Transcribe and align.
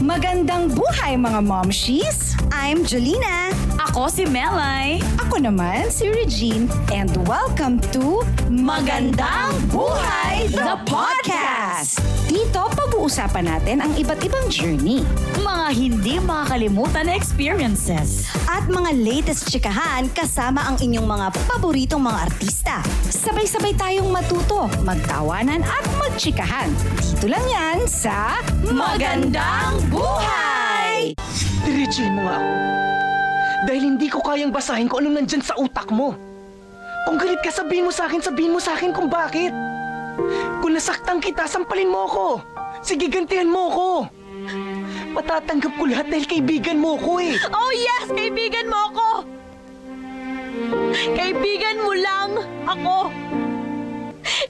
Magandang 0.00 0.72
buhay 0.72 1.20
mga 1.20 1.44
momshies! 1.44 2.32
I'm 2.48 2.88
Jolina. 2.88 3.52
Ako 3.92 4.08
si 4.08 4.24
Melay. 4.24 4.96
Ako 5.28 5.44
naman 5.44 5.92
si 5.92 6.08
Regine 6.08 6.72
and 6.88 7.12
welcome 7.28 7.76
to 7.92 8.24
Magandang 8.48 9.52
Buhay 9.68 10.48
the 10.48 10.80
Podcast! 10.88 12.00
Dito 12.32 12.72
pag-uusapan 12.72 13.44
natin 13.44 13.84
ang 13.84 13.92
iba't 13.92 14.24
ibang 14.24 14.48
journey. 14.48 15.04
Mga 15.36 15.66
hindi 15.76 16.16
makakalimutan 16.16 17.04
na 17.04 17.14
experiences. 17.18 18.24
At 18.48 18.72
mga 18.72 18.96
latest 18.96 19.52
chikahan 19.52 20.08
kasama 20.16 20.64
ang 20.64 20.80
inyong 20.80 21.04
mga 21.04 21.26
paboritong 21.44 22.00
mga 22.00 22.18
artista. 22.24 22.80
Sabay-sabay 23.12 23.76
tayong 23.76 24.08
matuto, 24.08 24.64
magtawanan 24.80 25.60
at 25.60 25.84
magchikahan. 26.00 26.72
Dito 27.04 27.26
lang 27.28 27.44
yan 27.52 27.84
sa 27.84 28.40
Magandang 28.64 29.89
Buhay! 29.90 31.18
Diretsuhin 31.66 32.14
mo 32.14 32.30
nga 32.30 32.38
ako. 32.38 32.52
Dahil 33.68 33.82
hindi 33.84 34.08
ko 34.08 34.24
kayang 34.24 34.54
basahin 34.54 34.88
kung 34.88 35.04
anong 35.04 35.20
nandyan 35.20 35.44
sa 35.44 35.58
utak 35.60 35.90
mo. 35.92 36.16
Kung 37.04 37.18
galit 37.18 37.42
ka, 37.42 37.52
sabihin 37.52 37.84
mo 37.84 37.92
sa 37.92 38.08
akin, 38.08 38.22
sabihin 38.22 38.54
mo 38.54 38.60
sa 38.62 38.78
akin 38.78 38.94
kung 38.94 39.10
bakit. 39.10 39.52
Kung 40.62 40.72
nasaktan 40.72 41.20
kita, 41.20 41.44
sampalin 41.50 41.90
mo 41.90 42.06
ako. 42.08 42.26
Sige, 42.80 43.10
gantihan 43.12 43.50
mo 43.50 43.68
ako. 43.68 43.90
Matatanggap 45.12 45.72
ko 45.74 45.84
lahat 45.90 46.06
dahil 46.08 46.24
kaibigan 46.24 46.78
mo 46.78 46.96
ko 46.96 47.20
eh. 47.20 47.36
Oh 47.50 47.72
yes! 47.74 48.08
Kaibigan 48.14 48.70
mo 48.70 48.78
ako! 48.94 49.08
Kaibigan 51.18 51.76
mo 51.82 51.92
lang 51.98 52.30
ako! 52.64 52.98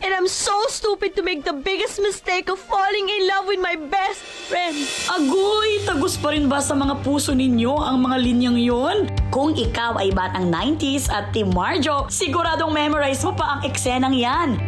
And 0.03 0.13
I'm 0.13 0.29
so 0.29 0.55
stupid 0.69 1.17
to 1.17 1.23
make 1.23 1.47
the 1.47 1.55
biggest 1.57 1.99
mistake 2.03 2.51
of 2.51 2.59
falling 2.59 3.09
in 3.09 3.27
love 3.27 3.47
with 3.49 3.63
my 3.63 3.79
best 3.79 4.21
friend. 4.51 4.75
Agoy, 5.07 5.87
tagus 5.87 6.19
pa 6.19 6.35
rin 6.35 6.51
ba 6.51 6.59
sa 6.59 6.75
mga 6.75 7.07
puso 7.07 7.31
ninyo 7.31 7.71
ang 7.71 8.03
mga 8.03 8.17
linyang 8.19 8.59
yon? 8.59 8.97
Kung 9.31 9.55
ikaw 9.55 10.03
ay 10.03 10.11
batang 10.11 10.51
90s 10.51 11.07
at 11.07 11.31
Team 11.31 11.55
Marjo, 11.55 12.11
siguradong 12.11 12.75
memorize 12.75 13.23
mo 13.23 13.31
pa 13.31 13.57
ang 13.57 13.61
eksenang 13.63 14.11
yan. 14.11 14.59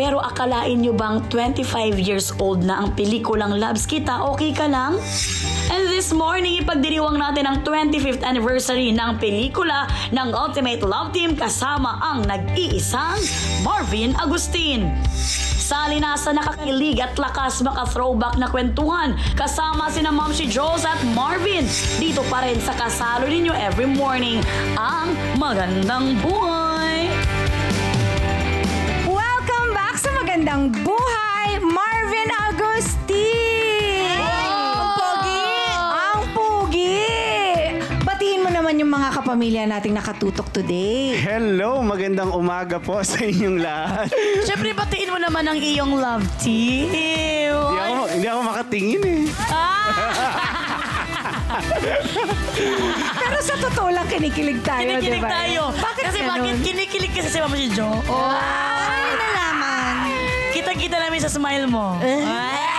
Pero 0.00 0.22
akalain 0.22 0.80
nyo 0.80 0.96
bang 0.96 1.20
25 1.28 2.00
years 2.00 2.32
old 2.40 2.64
na 2.64 2.80
ang 2.80 2.96
pelikulang 2.96 3.52
Loves 3.60 3.84
Kita, 3.84 4.24
okay 4.32 4.56
ka 4.56 4.64
lang? 4.64 4.96
And 5.68 5.90
this 5.92 6.14
morning, 6.14 6.64
ipagdiriwang 6.64 7.20
natin 7.20 7.44
ang 7.44 7.60
25th 7.66 8.24
anniversary 8.24 8.94
ng 8.94 9.20
pelikula 9.20 9.90
ng 10.14 10.32
Ultimate 10.32 10.80
Love 10.80 11.12
Team 11.12 11.36
kasama 11.36 12.00
ang 12.00 12.24
nag-iisang 12.24 13.20
Marvin 13.60 14.16
Agustin. 14.16 14.88
Sali 15.68 16.00
na 16.00 16.16
sa 16.16 16.32
nakakilig 16.32 16.96
at 16.96 17.20
lakas 17.20 17.60
maka-throwback 17.60 18.40
na 18.40 18.48
kwentuhan 18.48 19.12
kasama 19.36 19.92
sina 19.92 20.08
Ma'am 20.08 20.32
si 20.32 20.48
Jules 20.48 20.80
at 20.88 20.96
Marvin. 21.12 21.68
Dito 22.00 22.24
pa 22.32 22.40
rin 22.40 22.56
sa 22.64 22.72
kasalo 22.72 23.28
ninyo 23.28 23.52
every 23.52 23.84
morning 23.84 24.40
ang 24.80 25.12
Magandang 25.36 26.16
Buhay! 26.24 27.12
Welcome 29.04 29.68
back 29.76 30.00
sa 30.00 30.08
Magandang 30.16 30.72
Buhay, 30.72 31.27
kapamilya 39.28 39.68
nating 39.68 39.92
nakatutok 39.92 40.48
today. 40.56 41.12
Hello, 41.20 41.84
magandang 41.84 42.32
umaga 42.32 42.80
po 42.80 43.04
sa 43.04 43.20
inyong 43.20 43.60
lahat. 43.60 44.08
Siyempre, 44.40 44.72
batiin 44.72 45.12
mo 45.12 45.20
naman 45.20 45.44
ang 45.44 45.60
iyong 45.60 46.00
love 46.00 46.24
team. 46.40 46.88
hindi, 46.88 47.52
ako, 47.52 48.08
hindi 48.08 48.24
ako 48.24 48.40
makatingin 48.40 49.02
eh. 49.04 49.28
Pero 53.20 53.36
sa 53.44 53.60
totoo 53.60 53.92
lang, 53.92 54.08
kinikilig 54.08 54.64
tayo, 54.64 54.80
di 54.80 54.96
Kinikilig 54.96 55.20
ba? 55.20 55.44
tayo. 55.44 55.62
Bakit 55.76 56.02
kasi 56.08 56.18
ganun? 56.24 56.32
bakit 56.32 56.56
kinikilig 56.64 57.12
kasi 57.12 57.28
si 57.28 57.36
Mama 57.36 57.56
si 57.60 57.68
Jo? 57.76 58.00
Ay, 58.08 59.12
nalaman. 59.12 60.08
Kita-kita 60.56 60.96
namin 61.04 61.20
sa 61.20 61.28
smile 61.28 61.68
mo. 61.68 62.00
Ay! 62.00 62.77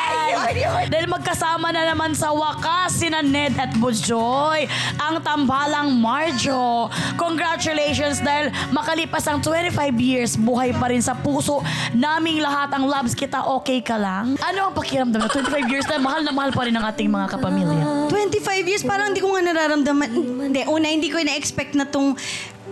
Dahil 0.90 1.06
magkasama 1.06 1.70
na 1.70 1.94
naman 1.94 2.18
sa 2.18 2.34
wakas 2.34 2.98
sina 2.98 3.22
Ned 3.22 3.54
at 3.62 3.70
Bujoy, 3.78 4.66
ang 4.98 5.22
tambalang 5.22 5.94
Marjo. 5.94 6.90
Congratulations 7.22 8.18
dahil 8.26 8.50
makalipas 8.74 9.30
ang 9.30 9.38
25 9.46 9.78
years, 10.02 10.34
buhay 10.34 10.74
pa 10.74 10.90
rin 10.90 11.04
sa 11.06 11.14
puso 11.14 11.62
naming 11.94 12.42
lahat 12.42 12.74
ang 12.74 12.90
loves 12.90 13.14
kita, 13.14 13.46
okay 13.46 13.80
ka 13.86 13.96
lang? 13.96 14.34
Ano 14.42 14.72
ang 14.72 14.74
pakiramdam 14.74 15.22
na 15.22 15.30
25 15.30 15.70
years 15.70 15.86
na 15.86 16.02
mahal 16.02 16.22
na 16.26 16.34
mahal 16.34 16.50
pa 16.50 16.66
rin 16.66 16.74
ang 16.74 16.86
ating 16.90 17.10
mga 17.10 17.28
kapamilya? 17.38 18.10
25 18.10 18.70
years, 18.70 18.82
parang 18.82 19.14
hindi 19.14 19.22
ko 19.22 19.30
nga 19.38 19.44
nararamdaman. 19.46 20.10
Hindi, 20.50 20.62
una, 20.66 20.86
hindi 20.90 21.10
ko 21.14 21.22
na-expect 21.22 21.78
na 21.78 21.86
tong 21.86 22.18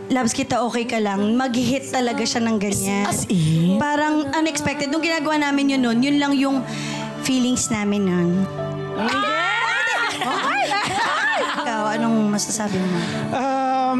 Labs 0.07 0.31
kita, 0.31 0.63
okay 0.63 0.87
ka 0.87 1.03
lang. 1.03 1.35
Mag-hit 1.35 1.91
talaga 1.91 2.23
siya 2.23 2.39
ng 2.39 2.55
ganyan. 2.55 3.03
As 3.11 3.27
in? 3.27 3.75
Parang 3.75 4.23
unexpected. 4.39 4.87
Nung 4.87 5.03
ginagawa 5.03 5.35
namin 5.35 5.75
yun 5.75 5.81
nun, 5.83 5.99
yun 5.99 6.15
lang 6.15 6.31
yung 6.31 6.63
feelings 7.21 7.69
namin 7.69 8.01
nun. 8.05 8.29
Ikaw, 11.57 11.81
anong 11.97 12.31
masasabi 12.31 12.77
mo? 12.79 12.99
Um, 13.31 13.99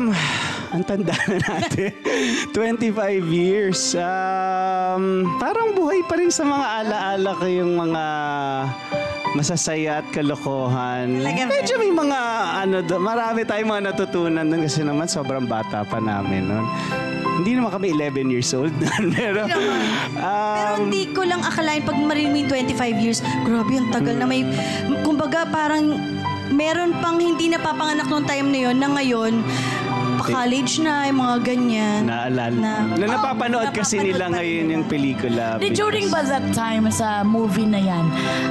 ang 0.71 0.83
tanda 0.83 1.15
na 1.27 1.37
natin. 1.39 1.91
25 2.55 2.93
years. 3.29 3.95
Um, 3.95 5.25
parang 5.37 5.73
buhay 5.73 6.03
pa 6.05 6.17
rin 6.17 6.31
sa 6.31 6.43
mga 6.43 6.65
alaala 6.83 7.29
ko 7.37 7.45
yung 7.47 7.73
mga 7.75 8.03
masasaya 9.35 10.01
at 10.01 10.07
kalokohan. 10.09 11.21
Talaga 11.21 11.41
ba? 11.45 11.51
Medyo 11.53 11.75
may 11.77 11.93
mga 11.93 12.19
ano, 12.63 12.75
do- 12.81 13.01
marami 13.01 13.45
tayong 13.45 13.69
mga 13.69 13.83
natutunan 13.93 14.45
doon 14.47 14.61
kasi 14.65 14.81
naman 14.81 15.05
sobrang 15.05 15.45
bata 15.45 15.83
pa 15.83 16.01
namin 16.01 16.47
noon. 16.47 16.65
Hindi 17.37 17.51
naman 17.53 17.69
kami 17.69 17.93
11 17.93 18.33
years 18.33 18.49
old. 18.57 18.73
Pero 19.17 19.45
Pero 19.45 19.63
um, 20.17 20.77
hindi 20.89 21.13
ko 21.13 21.21
lang 21.21 21.41
akalain 21.45 21.85
pag 21.85 21.97
marinig 21.97 22.29
mo 22.33 22.37
yung 22.41 22.51
25 22.73 23.03
years, 23.03 23.19
grabe, 23.45 23.77
ang 23.77 23.89
tagal 23.93 24.15
na 24.17 24.25
may... 24.25 24.41
Kumbaga, 25.05 25.45
parang 25.45 25.93
meron 26.51 26.97
pang 27.03 27.19
hindi 27.19 27.51
napapanganak 27.51 28.07
noong 28.07 28.27
time 28.27 28.47
na 28.49 28.59
yon 28.69 28.75
na 28.79 28.87
ngayon, 28.95 29.33
pa-college 30.27 30.73
na, 30.79 31.07
yung 31.07 31.19
mga 31.19 31.35
ganyan. 31.41 31.99
naalala. 32.03 32.51
Na, 32.51 32.73
Na, 32.83 33.05
napapanood 33.07 33.71
Oo, 33.71 33.75
kasi 33.75 33.95
napapanood 33.97 34.11
nila 34.11 34.25
ngayon 34.33 34.65
yung 34.69 34.85
pelikula. 34.85 35.43
Di 35.57 35.69
during 35.71 36.07
ba 36.07 36.21
that 36.21 36.43
time 36.51 36.89
sa 36.89 37.23
movie 37.23 37.65
na 37.65 37.79
yan, 37.79 38.05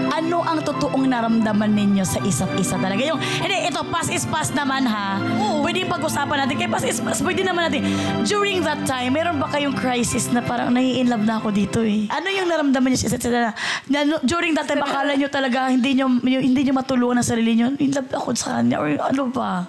ano 0.08 0.40
ang 0.40 0.64
totoong 0.64 1.04
naramdaman 1.04 1.70
ninyo 1.70 2.02
sa 2.02 2.18
isa't 2.22 2.52
isa 2.56 2.76
talaga? 2.76 3.04
Yung, 3.04 3.20
hindi, 3.20 3.68
ito, 3.68 3.80
pass 3.88 4.08
is 4.08 4.24
pass 4.24 4.50
naman 4.50 4.88
ha. 4.88 5.20
Pwede 5.60 5.84
pag-usapan 5.84 6.46
natin. 6.46 6.54
Kaya 6.56 6.70
pass 6.70 6.86
is 6.86 6.98
pass, 6.98 7.20
pwede 7.20 7.44
naman 7.44 7.68
natin. 7.68 7.82
During 8.24 8.64
that 8.64 8.82
time, 8.84 9.12
meron 9.12 9.36
ba 9.36 9.48
kayong 9.48 9.74
crisis 9.74 10.30
na 10.30 10.40
parang 10.40 10.72
nai-inlove 10.72 11.24
na 11.24 11.38
ako 11.38 11.48
dito 11.50 11.82
eh? 11.82 12.08
Ano 12.08 12.28
yung 12.28 12.48
naramdaman 12.48 12.90
niyo 12.90 13.04
sa 13.04 13.08
isa't 13.12 13.22
isa 13.22 13.30
na, 13.30 13.52
na 13.88 14.16
during 14.22 14.54
that 14.54 14.64
time, 14.64 14.80
akala 14.80 15.12
nyo 15.14 15.28
talaga 15.28 15.68
hindi 15.68 15.94
nyo, 15.94 16.08
hindi 16.22 16.60
nyo 16.62 16.74
matulungan 16.74 17.20
ang 17.20 17.26
sarili 17.26 17.54
nyo? 17.54 17.74
In 17.76 17.92
love 17.92 18.08
ako 18.08 18.32
sa 18.32 18.60
kanya 18.60 18.78
or 18.78 18.88
ano 18.94 19.28
ba? 19.28 19.66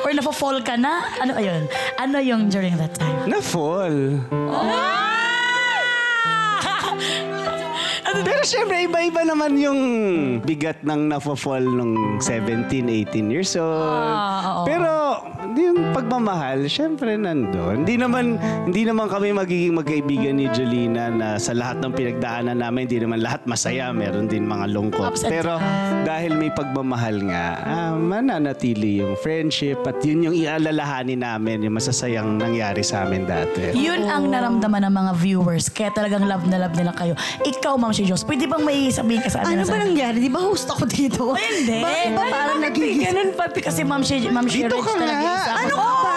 Or 0.00 0.10
nafo-fall 0.10 0.62
ka 0.62 0.74
na? 0.74 1.04
Ano 1.18 1.27
ayun? 1.34 1.68
Ano 1.98 2.16
yung 2.20 2.48
during 2.48 2.76
that 2.76 2.94
time? 2.96 3.28
Na-fall. 3.28 4.20
Pero 8.18 8.42
syempre, 8.42 8.84
iba-iba 8.84 9.22
naman 9.24 9.56
yung 9.56 9.80
bigat 10.42 10.82
ng 10.82 11.12
nafo-fall 11.12 11.64
nung 11.64 12.20
17, 12.20 12.68
18 13.08 13.32
years 13.32 13.56
old. 13.56 13.84
Ah, 13.88 14.62
oo. 14.62 14.64
Pero 14.66 14.90
yung 15.60 15.80
pagmamahal, 15.92 16.66
syempre 16.70 17.18
nandun. 17.18 17.82
Hindi 17.82 17.98
naman, 17.98 18.38
hindi 18.66 18.82
naman 18.86 19.10
kami 19.10 19.34
magiging 19.34 19.74
magkaibigan 19.76 20.34
ni 20.38 20.46
Jolina 20.54 21.10
na 21.10 21.28
sa 21.36 21.52
lahat 21.52 21.82
ng 21.82 21.92
pinagdaanan 21.92 22.62
namin, 22.62 22.86
hindi 22.86 22.98
naman 23.02 23.18
lahat 23.22 23.42
masaya. 23.44 23.90
Meron 23.90 24.30
din 24.30 24.46
mga 24.46 24.66
lungkot. 24.70 25.14
Ups 25.14 25.26
and 25.26 25.32
Pero 25.32 25.58
dahil 26.04 26.36
may 26.38 26.50
pagmamahal 26.54 27.22
nga, 27.28 27.46
ah, 27.64 27.94
mananatili 27.98 29.02
yung 29.02 29.18
friendship 29.18 29.82
at 29.84 29.98
yun 30.02 30.30
yung 30.30 30.36
ialalahanin 30.36 31.20
namin, 31.22 31.66
yung 31.66 31.76
masasayang 31.76 32.38
nangyari 32.38 32.80
sa 32.86 33.04
amin 33.06 33.26
dati. 33.26 33.74
Yun 33.74 34.06
ang 34.06 34.30
naramdaman 34.30 34.86
ng 34.88 34.94
mga 34.94 35.12
viewers. 35.18 35.66
Kaya 35.68 35.90
talagang 35.92 36.24
love 36.24 36.46
na 36.46 36.66
love 36.66 36.74
nila 36.76 36.92
kayo. 36.94 37.14
Ikaw, 37.42 37.74
Ma'am 37.78 37.94
si 37.94 38.04
Diyos, 38.06 38.26
pwede 38.26 38.50
bang 38.50 38.62
may 38.66 38.90
sabihin 38.90 39.22
ka 39.22 39.30
sa 39.30 39.46
amin? 39.46 39.62
ano 39.62 39.70
ba 39.70 39.76
nangyari? 39.78 40.16
Di 40.18 40.30
ba 40.30 40.40
host 40.42 40.66
ako 40.66 40.84
dito? 40.86 41.34
Hindi. 41.34 41.78
Bakit 41.80 42.10
ba 42.14 42.22
parang 42.26 42.58
nagiging... 42.62 43.06
Ganun 43.08 43.30
pa. 43.38 43.44
Kasi 43.48 43.80
Ma'am 43.86 44.02
si, 44.02 44.26
Ma'am 44.28 44.46
si 44.46 44.62
Dito 44.62 44.76
Rich 44.76 44.86
ka 44.86 44.92
talaga 44.98 45.24
nga. 45.24 45.47
Isa. 45.48 45.64
Ano 45.64 45.74
ka 45.74 45.92
ba? 46.04 46.16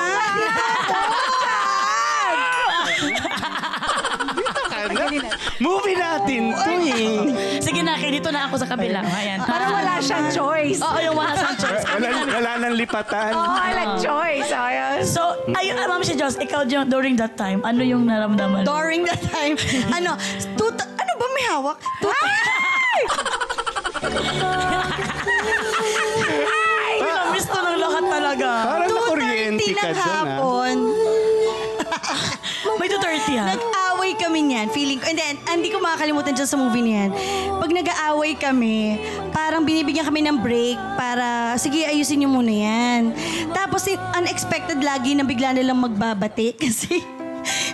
Movie 5.62 5.94
natin 5.94 6.42
to 6.58 6.72
eh. 6.82 7.62
Sige 7.62 7.86
na, 7.86 7.94
dito 8.02 8.34
na 8.34 8.50
ako 8.50 8.66
sa 8.66 8.68
kabila. 8.68 9.06
Ayan. 9.06 9.38
Para 9.46 9.70
wala 9.70 10.02
siyang 10.02 10.34
choice. 10.34 10.82
Oo, 10.82 10.98
yung 10.98 11.14
wala 11.14 11.38
sa 11.38 11.54
choice. 11.54 11.86
Wala, 11.86 12.10
wala 12.26 12.52
nang 12.58 12.76
lipatan. 12.76 13.32
Oo, 13.38 13.46
walang 13.46 13.94
choice. 14.02 14.50
Ayun. 14.50 15.06
So, 15.06 15.22
ayun, 15.54 15.78
ah, 15.78 15.86
Ma'am 15.86 16.02
si 16.02 16.18
Diyos, 16.18 16.34
ikaw 16.42 16.66
dur- 16.66 16.90
during 16.90 17.14
that 17.22 17.38
time, 17.38 17.62
ano 17.62 17.86
yung 17.86 18.10
naramdaman? 18.10 18.66
During 18.66 19.06
that 19.06 19.22
time, 19.22 19.54
ano, 19.98 20.18
tuta, 20.58 20.84
ano 20.88 21.12
ba 21.14 21.26
may 21.30 21.46
hawak? 21.46 21.78
Tuta, 22.02 22.30
ka 29.76 29.84
ng 29.90 29.96
dun, 29.96 30.02
ah. 30.02 30.16
hapon, 30.16 30.76
May 32.80 32.88
230 32.90 33.38
ha? 33.38 33.46
nag-away 33.54 34.12
kami 34.18 34.40
niyan. 34.50 34.68
Feeling 34.74 34.98
ko, 34.98 35.06
and 35.12 35.20
then, 35.20 35.36
hindi 35.46 35.70
ko 35.70 35.78
makakalimutan 35.78 36.34
dyan 36.34 36.50
sa 36.50 36.58
movie 36.58 36.82
niyan. 36.82 37.10
Pag 37.62 37.70
nag-aaway 37.70 38.34
kami, 38.38 38.98
parang 39.30 39.62
binibigyan 39.62 40.06
kami 40.08 40.26
ng 40.26 40.42
break 40.42 40.78
para, 40.98 41.58
sige, 41.62 41.86
ayusin 41.86 42.24
niyo 42.24 42.30
muna 42.32 42.50
yan. 42.50 43.14
Tapos, 43.54 43.86
eh, 43.86 43.98
unexpected 44.18 44.82
lagi 44.82 45.14
na 45.14 45.22
bigla 45.22 45.54
nilang 45.54 45.78
magbabati 45.78 46.56
kasi 46.64 47.02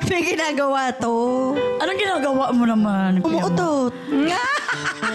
may 0.08 0.24
ginagawa 0.24 0.92
to. 0.96 1.56
Anong 1.80 2.00
ginagawa 2.00 2.52
mo 2.56 2.64
naman? 2.64 3.20
Umuutot. 3.24 3.94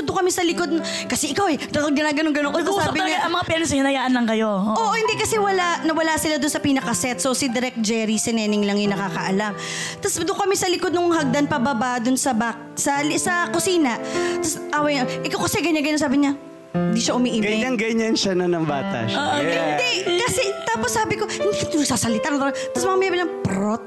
doon 0.00 0.24
kami 0.24 0.30
sa 0.32 0.40
likod. 0.40 0.72
Kasi 1.04 1.36
ikaw 1.36 1.52
eh, 1.52 1.60
ginaganon-ganon 1.60 2.48
ko. 2.48 2.58
Tapos 2.64 2.80
Nag-uusap 2.80 2.88
sabi 2.88 3.04
talaga, 3.04 3.12
niya, 3.12 3.20
ang 3.20 3.32
mga 3.36 3.44
parents 3.44 3.70
hinayaan 3.70 4.12
lang 4.16 4.24
kayo. 4.24 4.48
Oo. 4.48 4.72
Oo, 4.72 4.94
hindi 4.96 5.14
kasi 5.14 5.36
wala, 5.36 5.84
nawala 5.84 6.16
sila 6.16 6.40
doon 6.40 6.48
sa 6.48 6.58
pinakaset. 6.58 7.20
So 7.20 7.36
si 7.36 7.52
Direk 7.52 7.76
Jerry, 7.76 8.16
si 8.16 8.32
Neneng 8.32 8.64
lang 8.64 8.80
yung 8.80 8.96
nakakaalam. 8.96 9.52
Tapos 10.00 10.16
doon 10.16 10.38
kami 10.38 10.54
sa 10.56 10.72
likod 10.72 10.88
ng 10.88 11.12
hagdan 11.12 11.44
pababa 11.44 12.00
doon 12.00 12.16
sa 12.16 12.32
back, 12.32 12.72
sa, 12.72 13.04
li- 13.04 13.20
sa 13.20 13.52
kusina. 13.52 14.00
Tapos 14.40 14.56
away 14.72 14.96
niya, 14.96 15.04
ikaw 15.28 15.44
kasi 15.44 15.60
ganyan-ganyan 15.60 16.00
sabi 16.00 16.16
niya. 16.24 16.32
Hindi 16.72 17.00
siya 17.04 17.12
umiibig. 17.12 17.44
Ganyan-ganyan 17.44 18.16
siya 18.16 18.32
na 18.32 18.48
ng 18.48 18.64
bata 18.64 19.04
siya. 19.04 19.18
Ah, 19.20 19.36
Yeah. 19.44 19.76
Hindi, 19.76 20.16
kasi 20.24 20.42
tapos 20.64 20.88
sabi 20.88 21.20
ko, 21.20 21.28
hindi 21.28 21.52
ka 21.52 21.84
sasalita. 21.84 22.32
Tapos 22.32 22.86
mamaya 22.88 23.10
bilang, 23.12 23.30
prot. 23.44 23.82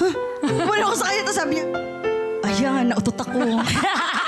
Huh? 0.00 0.14
Wala 0.64 0.88
ako 0.88 0.96
sa 0.96 1.04
kanya. 1.12 1.22
Tapos 1.22 1.36
sabi 1.36 1.52
niya, 1.60 1.66
ayan, 2.42 2.84
nautot 2.88 3.18
ako. 3.20 3.36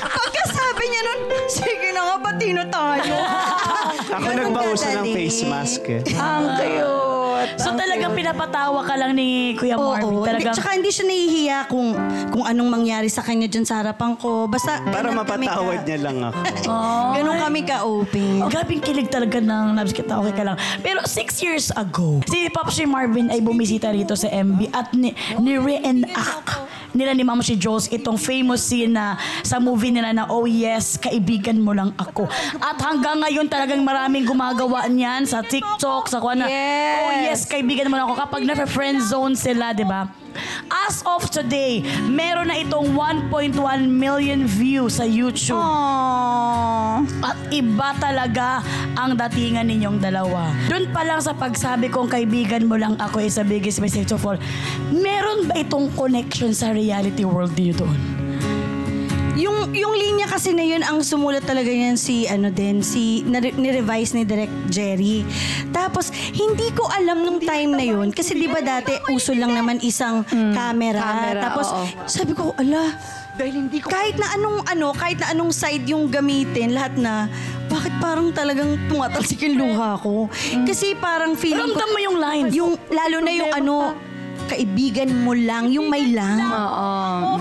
Pagkasabi 0.00 0.84
niya 0.84 1.02
nun, 1.02 1.20
sige 1.46 1.88
na 1.90 2.00
nga, 2.02 2.16
patino 2.20 2.62
tayo. 2.64 3.14
Ako 4.08 4.24
Ganun 4.24 4.36
nagpauso 4.46 4.84
ng 4.84 4.94
kadali. 5.04 5.12
face 5.12 5.42
mask 5.44 5.82
eh. 5.86 6.00
Ang 6.12 6.44
cute. 6.56 7.54
So 7.56 7.70
talagang 7.70 8.12
pinapatawa 8.12 8.82
ka 8.82 8.94
lang 8.94 9.14
ni 9.14 9.54
Kuya 9.54 9.78
Marvin. 9.78 10.10
Oo, 10.10 10.26
Talagang, 10.26 10.50
hindi, 10.50 10.58
tsaka 10.58 10.68
hindi 10.74 10.90
siya 10.90 11.06
nahihiya 11.06 11.58
kung 11.66 11.94
kung 12.28 12.44
anong 12.44 12.66
mangyari 12.68 13.06
sa 13.06 13.22
kanya 13.22 13.46
dyan 13.46 13.62
sa 13.62 13.78
harapan 13.78 14.16
ko. 14.16 14.46
Basta, 14.46 14.82
Para 14.82 15.06
ganun 15.06 15.22
kami 15.22 15.46
mapatawad 15.46 15.76
ka- 15.76 15.86
niya 15.86 15.98
lang 16.00 16.16
ako. 16.24 16.38
Ganun 17.14 17.38
kami 17.38 17.60
ka-open. 17.62 18.34
Oh, 18.40 18.48
grabing 18.48 18.80
kilig 18.80 19.06
talaga 19.06 19.38
ng 19.38 19.64
Labs 19.72 19.92
kita. 19.92 20.18
Okay 20.18 20.34
ka 20.34 20.44
lang. 20.44 20.56
Pero 20.80 21.04
six 21.04 21.38
years 21.38 21.70
ago, 21.72 22.18
si 22.26 22.50
Pop 22.50 22.68
si 22.68 22.82
Marvin 22.84 23.28
ay 23.28 23.38
bumisita 23.38 23.88
rito 23.88 24.12
sa 24.12 24.26
MB 24.26 24.70
at 24.70 24.90
ni, 24.92 25.12
ni 25.38 25.54
reenact 25.54 26.58
nila 26.92 27.12
ni 27.12 27.24
Mama 27.24 27.44
si 27.44 27.56
Jules 27.56 27.88
itong 27.88 28.16
famous 28.16 28.64
scene 28.64 28.92
na 28.92 29.16
sa 29.42 29.58
movie 29.58 29.92
nila 29.92 30.12
na 30.12 30.24
Oh 30.28 30.48
Yes, 30.48 30.96
Kaibigan 30.96 31.60
Mo 31.60 31.76
Lang 31.76 31.92
Ako. 31.96 32.28
At 32.58 32.78
hanggang 32.80 33.20
ngayon 33.20 33.46
talagang 33.46 33.82
maraming 33.82 34.24
gumagawa 34.24 34.88
niyan 34.88 35.24
sa 35.24 35.44
TikTok, 35.44 36.08
sa 36.08 36.20
kuha 36.20 36.34
na 36.34 36.46
Yes. 36.48 36.96
Oh 36.98 37.12
Yes, 37.24 37.40
Kaibigan 37.44 37.88
Mo 37.88 37.96
Lang 37.96 38.08
Ako. 38.08 38.16
Kapag 38.18 38.42
na-friend 38.44 39.04
zone 39.04 39.34
sila, 39.34 39.72
di 39.72 39.84
ba? 39.84 40.08
As 40.68 41.00
of 41.06 41.28
today, 41.28 41.84
meron 42.08 42.50
na 42.50 42.60
itong 42.60 42.92
1.1 42.96 43.56
million 43.86 44.44
views 44.44 44.98
sa 44.98 45.06
YouTube. 45.06 45.60
Aww. 45.60 47.04
At 47.22 47.38
iba 47.54 47.88
talaga 47.96 48.60
ang 48.98 49.14
datingan 49.14 49.70
ninyong 49.70 49.98
dalawa. 50.02 50.50
Doon 50.66 50.90
pa 50.90 51.06
lang 51.06 51.22
sa 51.22 51.36
pagsabi 51.36 51.88
kong 51.88 52.10
kaibigan 52.10 52.66
mo 52.66 52.74
lang 52.74 52.98
ako 52.98 53.22
is 53.22 53.38
the 53.38 53.46
biggest 53.46 53.78
mistake 53.78 54.10
of 54.10 54.24
all, 54.26 54.38
meron 54.90 55.46
ba 55.46 55.60
itong 55.62 55.92
connection 55.94 56.50
sa 56.50 56.74
reality 56.74 57.22
world 57.22 57.54
niyo 57.54 57.86
doon? 57.86 58.17
Yung 59.38 59.70
yung 59.70 59.94
linya 59.94 60.26
kasi 60.26 60.50
na 60.50 60.66
yun 60.66 60.82
ang 60.82 60.98
sumulat 60.98 61.46
talaga 61.46 61.70
yan 61.70 61.94
si 61.94 62.26
ano 62.26 62.50
din 62.50 62.82
si 62.82 63.22
na, 63.22 63.38
ni-revise 63.38 64.18
ni 64.18 64.26
Direk 64.26 64.50
Jerry. 64.66 65.22
Tapos 65.70 66.10
hindi 66.34 66.74
ko 66.74 66.90
alam 66.90 67.22
nung 67.22 67.38
time 67.38 67.70
na 67.70 67.84
yun 67.86 68.10
kasi 68.10 68.34
'di 68.34 68.50
ba 68.50 68.58
dati 68.58 68.98
uso 69.14 69.30
lang 69.30 69.54
naman 69.54 69.78
isang 69.78 70.26
camera. 70.26 70.98
camera, 70.98 71.40
Tapos 71.46 71.66
oo. 71.70 71.86
sabi 72.10 72.34
ko, 72.34 72.50
ala, 72.58 72.98
Dahil 73.38 73.54
hindi 73.54 73.78
ko... 73.78 73.86
kahit 73.86 74.18
na 74.18 74.34
anong 74.34 74.66
ano, 74.66 74.90
kahit 74.90 75.22
na 75.22 75.30
anong 75.30 75.54
side 75.54 75.86
yung 75.86 76.10
gamitin, 76.10 76.74
lahat 76.74 76.98
na, 76.98 77.30
bakit 77.70 77.94
parang 78.02 78.34
talagang 78.34 78.74
tumatalsik 78.90 79.46
yung 79.46 79.54
luha 79.62 79.94
ko? 80.02 80.26
Kasi 80.66 80.98
parang 80.98 81.38
feeling 81.38 81.70
ko, 81.70 81.78
Ramdam 81.78 81.88
mo 81.94 81.98
yung 82.02 82.18
lines. 82.18 82.50
yung, 82.50 82.74
lalo 82.90 83.16
na 83.22 83.30
yung 83.30 83.52
ano, 83.54 83.94
kaibigan 84.46 85.10
mo 85.26 85.34
lang, 85.34 85.68
yung 85.68 85.90
may 85.90 86.14
lang. 86.14 86.38
Oo. 86.38 86.88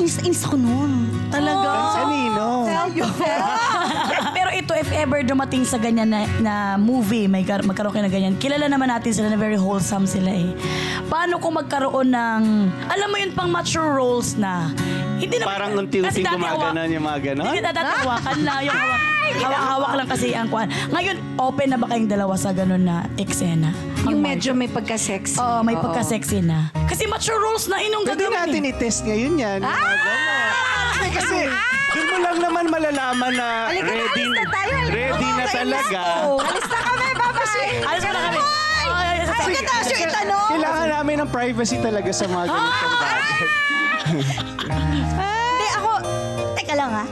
Inis-inis 0.01 0.41
ako 0.43 0.57
noon. 0.57 0.91
Talaga. 1.29 1.69
Kanino? 2.01 2.65
Pero 4.37 4.49
ito, 4.53 4.73
if 4.73 4.89
ever 4.95 5.21
dumating 5.21 5.63
sa 5.67 5.77
ganyan 5.77 6.09
na, 6.09 6.25
na 6.39 6.53
movie, 6.75 7.27
may 7.27 7.43
kar- 7.43 7.63
magkaroon 7.63 7.93
kayo 7.93 8.05
na 8.07 8.11
ganyan, 8.11 8.33
kilala 8.39 8.65
naman 8.65 8.89
natin 8.89 9.11
sila 9.13 9.27
na 9.29 9.37
very 9.37 9.59
wholesome 9.59 10.07
sila 10.07 10.31
eh. 10.31 10.49
Paano 11.07 11.37
kung 11.37 11.55
magkaroon 11.55 12.09
ng, 12.11 12.41
alam 12.87 13.07
mo 13.07 13.17
yun, 13.19 13.31
pang 13.33 13.51
mature 13.51 13.87
roles 13.93 14.35
na, 14.35 14.71
hindi 15.17 15.41
na, 15.41 15.45
Parang 15.49 15.73
unti-unti 15.73 16.21
dati 16.21 16.37
gumaganon 16.37 16.89
yung 16.93 17.05
mga 17.05 17.19
ganon? 17.33 17.45
Hindi 17.49 17.61
na 17.61 17.71
dati 17.73 17.91
hawakan 18.05 18.37
na 18.45 18.53
yung 18.61 18.77
hawak, 18.77 19.01
hawak-hawak 19.37 19.91
lang 19.97 20.07
kasi 20.07 20.27
ang 20.31 20.47
kwan. 20.47 20.67
Ngayon, 20.93 21.15
open 21.41 21.67
na 21.73 21.77
ba 21.81 21.85
kayong 21.89 22.09
dalawa 22.09 22.33
sa 22.37 22.53
ganun 22.53 22.85
na 22.85 23.05
eksena? 23.17 23.96
Yung 24.07 24.17
Ang 24.17 24.25
medyo 24.25 24.51
may 24.51 24.67
pagka-sexy. 24.67 25.35
Oo, 25.35 25.59
may 25.61 25.75
pagka-sexy 25.75 26.39
na. 26.39 26.71
Kasi 26.85 27.03
mature 27.05 27.35
roles 27.37 27.67
na 27.67 27.77
inong 27.77 28.03
Pwede 28.03 28.23
gagawin 28.23 28.39
natin 28.41 28.61
eh. 28.63 28.71
i-test 28.71 28.99
ngayon 29.03 29.33
yan. 29.35 29.59
yung 29.59 29.67
ganon. 29.67 30.93
Hindi 30.97 31.09
kasi, 31.13 31.37
doon 31.89 32.07
mo 32.07 32.17
lang 32.19 32.37
naman 32.39 32.65
malalaman 32.67 33.31
na 33.33 33.47
Halika 33.65 33.83
na, 33.85 33.93
ready, 33.93 34.23
alis 34.23 34.31
na 34.33 34.45
tayo, 34.47 34.73
halika. 34.73 34.93
ready 34.93 35.27
na 35.29 35.45
talaga. 35.45 36.01
Alis 36.39 36.65
na 36.65 36.79
kami, 36.79 37.07
bye-bye. 37.13 37.69
Alis 37.85 38.03
na 38.03 38.11
kami. 38.17 38.39
Ay, 38.39 38.87
ay, 38.87 39.07
ay, 39.07 39.19
ay. 39.19 39.43
Sige, 39.45 39.59
Tasyo, 39.61 39.95
itanong. 40.01 40.47
Kailangan 40.49 40.87
namin 40.93 41.15
ng 41.19 41.29
privacy 41.29 41.77
talaga 41.77 42.09
sa 42.09 42.25
mga 42.25 42.45
ganitong 42.47 42.95
bagay. 42.97 43.41
Hindi, 44.07 44.23
ako, 44.39 45.27
teka 46.67 46.75
lang 46.75 46.91
ha. 46.99 47.03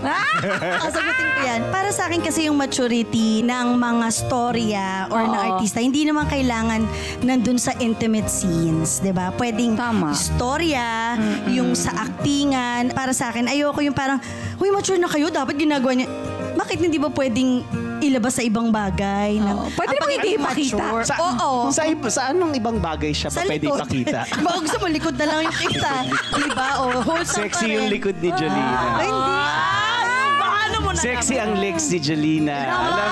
Kasagutin 0.84 1.28
ko 1.32 1.40
yan. 1.48 1.62
Para 1.72 1.88
sa 1.96 2.12
akin 2.12 2.20
kasi 2.20 2.52
yung 2.52 2.60
maturity 2.60 3.40
ng 3.40 3.80
mga 3.80 4.08
storya 4.12 5.08
or 5.08 5.24
ng 5.24 5.32
artista, 5.56 5.80
hindi 5.80 6.04
naman 6.04 6.28
kailangan 6.28 6.84
nandun 7.24 7.56
sa 7.56 7.72
intimate 7.80 8.28
scenes, 8.28 9.00
di 9.00 9.16
ba? 9.16 9.32
Pwedeng 9.32 9.80
Tama. 9.80 10.12
storya, 10.12 11.16
yung 11.48 11.72
sa 11.72 11.96
actingan. 12.04 12.92
Para 12.92 13.16
sa 13.16 13.32
akin, 13.32 13.48
ayoko 13.48 13.80
yung 13.80 13.96
parang, 13.96 14.20
huy, 14.60 14.76
mature 14.76 15.00
na 15.00 15.08
kayo, 15.08 15.32
dapat 15.32 15.56
ginagawa 15.56 16.04
niya. 16.04 16.12
Bakit 16.60 16.84
hindi 16.84 17.00
ba 17.00 17.08
pwedeng 17.08 17.64
ilabas 18.06 18.34
sa 18.34 18.44
ibang 18.44 18.70
bagay? 18.70 19.38
ng- 19.38 19.58
Oo. 19.58 19.68
Pwede 19.74 19.94
naman 19.96 20.10
hindi 20.16 20.32
mature? 20.36 21.04
Sa, 21.04 21.16
Oo. 21.18 21.50
Sa, 21.70 21.82
sa 22.08 22.22
anong 22.30 22.54
ibang 22.54 22.78
bagay 22.78 23.12
siya 23.12 23.30
pa 23.30 23.42
pwede 23.44 23.66
ipakita? 23.66 24.20
Baka 24.38 24.58
gusto 24.62 24.78
mo, 24.78 24.88
likod 24.88 25.16
na 25.20 25.26
lang 25.26 25.40
yung 25.44 25.58
kita. 25.58 25.94
Di 26.32 26.48
ba? 26.52 26.70
O, 26.80 27.02
wholesome 27.02 27.46
Sexy 27.46 27.66
pa 27.66 27.74
yung 27.74 27.88
likod 27.90 28.16
ni 28.18 28.30
Jolina. 28.32 28.78
Ay, 28.96 29.08
hindi. 29.08 29.34
Ah, 29.36 30.30
paano 30.38 30.76
mo 30.80 30.90
na 30.92 31.00
Sexy 31.00 31.36
ang 31.36 31.54
legs 31.56 31.86
ni 31.88 32.00
Jolina. 32.00 32.58
Alam, 32.66 33.10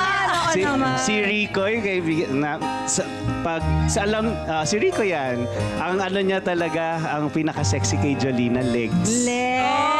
si, 0.50 0.62
si 1.00 1.14
Rico, 1.20 1.62
yung 1.64 1.82
kaibigan, 1.82 2.30
na, 2.36 2.52
sa, 2.86 3.04
pag, 3.42 3.62
sa 3.86 4.06
alam, 4.06 4.30
ah, 4.46 4.64
si 4.64 4.78
Rico 4.78 5.02
yan, 5.02 5.44
ang 5.78 5.98
ano 5.98 6.20
niya 6.20 6.40
talaga, 6.40 6.98
ang 7.12 7.28
pinaka-sexy 7.28 7.98
kay 7.98 8.14
Jolina, 8.16 8.62
legs. 8.62 9.24
Legs. 9.24 9.93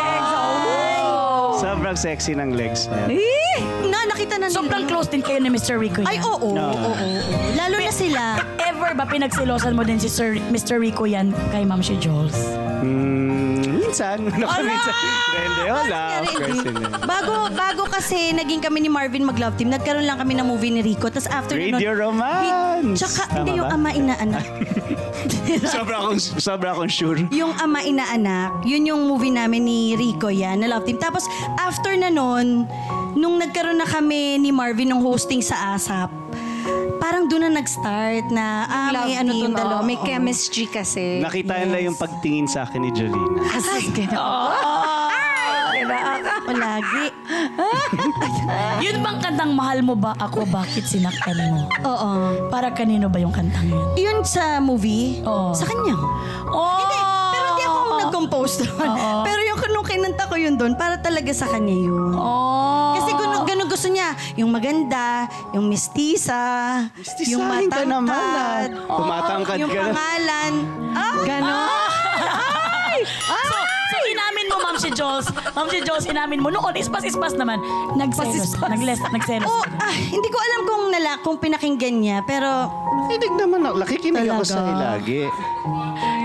Sobrang 1.64 1.96
sexy 1.96 2.36
ng 2.36 2.52
legs 2.52 2.92
niya. 2.92 3.16
Eh! 3.16 3.60
Na, 3.88 4.04
nakita 4.06 4.36
na 4.36 4.46
nila. 4.46 4.58
Sobrang 4.60 4.84
close 4.84 5.08
din 5.08 5.24
kayo 5.24 5.40
ni 5.40 5.48
Mr. 5.48 5.80
Rico 5.80 6.04
yan. 6.04 6.10
Ay, 6.10 6.20
oo, 6.20 6.36
oo, 6.36 6.52
oo, 6.52 6.92
oo. 6.92 7.10
Lalo 7.56 7.80
na 7.80 7.88
sila. 7.90 8.24
Ever 8.60 8.92
ba 8.92 9.06
pinagsilosan 9.06 9.72
mo 9.72 9.82
din 9.82 9.96
si 9.96 10.08
Sir 10.08 10.36
Mr. 10.52 10.76
Rico 10.78 11.06
yan 11.06 11.32
kay 11.50 11.64
Ma'am 11.64 11.80
si 11.80 11.96
Jules? 11.96 12.36
Hmm, 12.84 13.64
minsan. 13.80 14.28
Naku, 14.34 14.60
minsan. 14.62 14.94
Hindi, 15.34 15.64
wala. 15.66 15.80
Nangyari, 15.80 16.20
Of 16.20 16.36
course, 16.36 16.44
hindi. 16.60 16.68
hindi. 16.68 16.84
Bago, 17.06 17.34
bago 17.50 17.84
kasi 17.88 18.18
naging 18.34 18.60
kami 18.60 18.78
ni 18.82 18.90
Marvin 18.92 19.24
mag-love 19.24 19.56
team, 19.56 19.72
nagkaroon 19.72 20.04
lang 20.04 20.20
kami 20.20 20.36
ng 20.36 20.44
movie 20.44 20.68
ni 20.70 20.84
Rico. 20.84 21.08
Tapos 21.08 21.32
after 21.32 21.56
na 21.56 21.64
nun- 21.64 21.80
Radio 21.80 21.96
romance. 21.96 23.00
Tsaka, 23.00 23.24
Tama 23.26 23.38
hindi 23.40 23.52
yung 23.56 23.68
ba? 23.68 23.76
ama 23.78 23.90
inaanak. 23.90 24.46
sobra 25.76 25.96
akong, 26.00 26.20
sobra 26.20 26.70
akong 26.74 26.92
sure. 26.92 27.20
yung 27.30 27.54
ama 27.58 27.84
inaanak, 27.84 28.64
yun 28.64 28.84
yung 28.86 29.06
movie 29.06 29.32
namin 29.32 29.64
ni 29.64 29.80
Rico 29.94 30.32
yan, 30.32 30.62
na 30.62 30.68
love 30.68 30.88
team. 30.88 30.98
Tapos 30.98 31.28
after 31.58 31.94
na 31.96 32.08
nun, 32.08 32.66
nung 33.14 33.38
nagkaroon 33.38 33.78
na 33.78 33.88
kami 33.88 34.40
ni 34.40 34.50
Marvin 34.50 34.90
ng 34.90 35.02
hosting 35.02 35.44
sa 35.44 35.76
ASAP, 35.76 36.10
parang 36.98 37.28
doon 37.28 37.52
na 37.52 37.60
nag-start 37.60 38.32
na, 38.32 38.64
ah, 38.66 38.90
Love 38.96 39.12
may 39.12 39.16
ano 39.20 39.32
team, 39.36 39.44
tong 39.52 39.56
dalawa. 39.60 39.80
oo. 39.84 39.88
May 39.88 39.98
oo. 40.00 40.06
chemistry 40.08 40.66
kasi. 40.72 41.20
Nakita 41.20 41.60
nila 41.68 41.84
yung 41.84 41.98
pagtingin 42.00 42.48
sa 42.48 42.64
akin 42.64 42.80
ni 42.80 42.90
Jolina. 42.96 43.44
Asas 43.52 43.84
O 45.84 46.52
lagi. 46.52 47.06
Yun 48.84 49.00
bang 49.00 49.18
kantang 49.20 49.52
mahal 49.52 49.80
mo 49.84 49.96
ba 49.96 50.16
ako, 50.18 50.48
bakit 50.48 50.84
sinaktan 50.84 51.36
mo? 51.52 51.68
Oo. 51.84 52.12
Para 52.48 52.72
kanino 52.72 53.08
ba 53.08 53.20
yung 53.20 53.32
kantang 53.32 53.68
yun? 53.68 53.88
Yun 53.96 54.18
sa 54.24 54.60
movie? 54.60 55.20
Oo. 55.24 55.52
Sa 55.52 55.68
kanya. 55.68 55.96
Oh! 56.48 56.80
Hindi, 56.80 56.98
pero 57.32 57.46
hindi 57.52 57.64
ako 57.64 57.80
nag 58.00 58.12
compose 58.12 58.56
naman. 58.64 58.90
Pero 59.24 59.40
yung 59.44 59.54
nung 59.74 59.92
kinanta 59.92 60.30
ko 60.30 60.36
yun 60.40 60.56
doon, 60.56 60.78
para 60.78 60.96
talaga 61.02 61.34
sa 61.34 61.50
kanya 61.50 61.76
yun. 61.76 62.14
Oh. 62.16 62.94
Kasi 62.96 63.12
ganun, 63.12 63.44
ganun 63.44 63.68
gusto 63.68 63.90
niya. 63.90 64.14
Yung 64.38 64.54
maganda, 64.54 65.28
yung 65.52 65.66
mistisa, 65.68 66.88
yung 67.28 67.44
Stisahin 67.44 67.68
ka 67.68 67.84
naman 67.84 68.14
matangkad, 68.14 68.70
ah. 68.80 68.96
Tumatangkad 68.96 69.58
yung 69.60 69.68
ka 69.68 69.76
na. 69.76 69.84
pangalan. 69.92 70.52
Ah, 70.94 71.16
Ganon. 71.28 71.68
So, 73.04 73.44
so 73.50 73.63
si 74.84 74.90
Jules. 74.92 75.28
Ma'am 75.56 75.68
si 75.72 75.80
Jules, 75.82 76.06
inamin 76.06 76.44
mo. 76.44 76.52
Noon, 76.52 76.76
ispas-ispas 76.76 77.34
naman. 77.40 77.64
Nagselos. 77.96 78.60
Nagles, 78.60 79.00
nagselos. 79.10 79.48
oh, 79.48 79.64
ah, 79.80 79.96
hindi 79.96 80.28
ko 80.28 80.38
alam 80.38 80.62
kung 80.68 80.84
nala, 80.92 81.12
kung 81.24 81.38
pinakinggan 81.40 81.96
niya, 82.04 82.18
pero 82.28 82.68
Kinig 83.04 83.36
naman 83.36 83.68
ako. 83.68 83.76
Nakikinig 83.84 84.28
ako 84.28 84.44
Talaga? 84.44 84.54
sa'yo 84.54 84.74
lagi. 84.76 85.22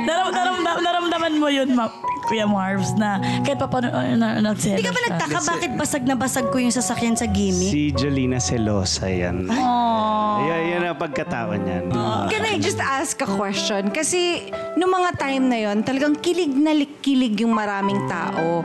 Naram, 0.08 0.32
naram, 0.32 0.56
naram, 0.58 0.80
naramdaman 0.80 1.32
mo 1.36 1.48
yun, 1.52 1.68
Ma 1.76 1.92
Kuya 2.24 2.44
Marvs, 2.44 2.92
na 2.92 3.16
kahit 3.40 3.56
pa 3.56 3.64
paano 3.64 3.88
uh, 3.88 4.04
na, 4.12 4.36
nagselos 4.40 4.76
hindi 4.76 4.84
ka 4.84 4.92
ba 4.92 5.00
siya. 5.00 5.08
nagtaka 5.08 5.38
bakit 5.48 5.70
basag 5.80 6.04
na 6.04 6.12
basag 6.12 6.46
ko 6.52 6.60
yung 6.60 6.68
sasakyan 6.68 7.16
sa 7.16 7.24
gimmick? 7.24 7.72
Si 7.72 7.88
Jolina 7.88 8.36
Selosa 8.36 9.08
yan. 9.08 9.48
Aww. 9.48 10.44
Yan, 10.44 10.60
yan 10.68 10.82
ang 10.84 11.00
pagkatao 11.00 11.56
niyan. 11.56 11.88
Can 12.28 12.44
I 12.44 12.60
just 12.60 12.80
ask 12.80 13.16
a 13.18 13.28
question? 13.28 13.88
Kasi 13.88 14.44
nung 14.76 14.92
mga 14.92 15.16
time 15.16 15.44
na 15.48 15.58
yon, 15.58 15.80
talagang 15.80 16.20
kilig 16.20 16.52
na 16.52 16.76
li- 16.76 17.00
kilig 17.00 17.40
yung 17.40 17.56
maraming 17.56 18.04
tao. 18.12 18.60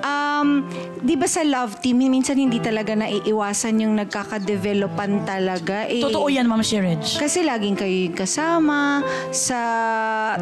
Um, 0.00 0.64
di 1.02 1.18
ba 1.18 1.26
sa 1.26 1.42
love 1.42 1.82
team, 1.82 1.98
minsan 1.98 2.38
hindi 2.38 2.62
talaga 2.62 2.94
naiiwasan 2.94 3.82
yung 3.82 3.98
nagkakadevelopan 3.98 5.26
talaga. 5.26 5.90
Eh. 5.90 5.98
Totoo 5.98 6.30
yan, 6.30 6.46
Ma'am 6.46 6.62
si 6.62 6.78
Reg. 6.78 7.02
Kasi 7.02 7.42
laging 7.42 7.74
kayo 7.74 7.90
yung 8.06 8.16
kasama 8.16 9.02
sa 9.34 9.58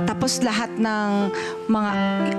tapos 0.05 0.45
lahat 0.45 0.69
ng 0.77 1.33
mga 1.71 1.93